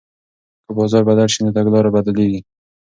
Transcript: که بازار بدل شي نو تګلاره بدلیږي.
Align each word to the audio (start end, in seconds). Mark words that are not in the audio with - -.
که 0.65 0.71
بازار 0.77 1.03
بدل 1.09 1.27
شي 1.33 1.39
نو 1.43 1.55
تګلاره 1.57 1.89
بدلیږي. 1.95 2.41